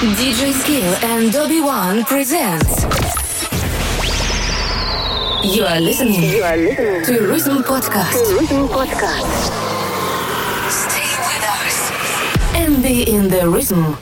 DJ 0.00 0.52
Skill 0.52 0.94
and 1.10 1.32
Dobby 1.32 1.60
One 1.62 2.04
presents. 2.04 2.82
You 5.42 5.64
are 5.64 5.80
listening. 5.80 6.22
You 6.22 6.42
are 6.42 6.56
listening 6.56 7.04
to 7.06 7.26
Rhythm 7.26 7.62
Podcast. 7.62 8.12
to 8.12 8.34
Rhythm 8.38 8.68
Podcast. 8.68 9.32
Stay 10.68 11.08
with 11.16 11.44
us 11.48 12.56
and 12.56 12.82
be 12.82 13.02
in 13.10 13.28
the 13.28 13.48
rhythm. 13.48 13.96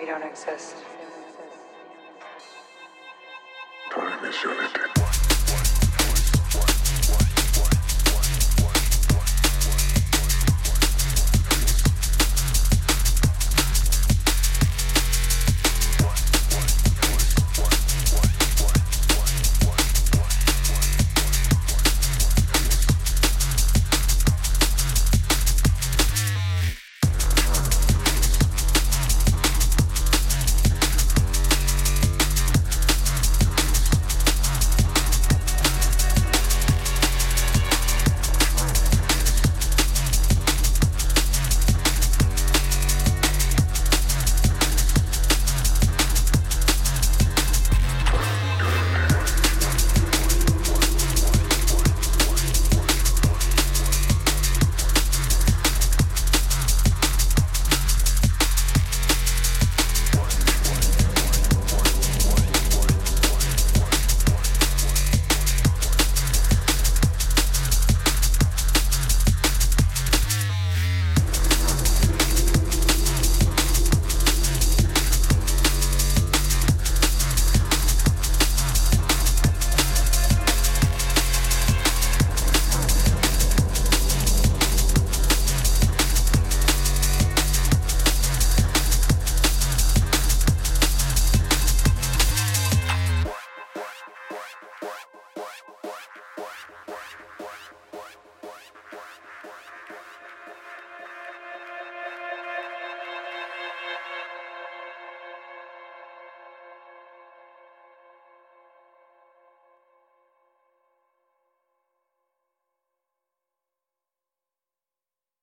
We 0.00 0.06
don't 0.06 0.22
exist. 0.22 0.76
Time 3.90 4.24
is 4.24 4.42
your. 4.42 4.99